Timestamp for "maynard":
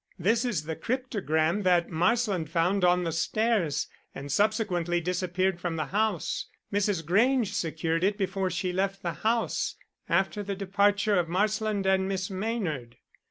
12.31-12.97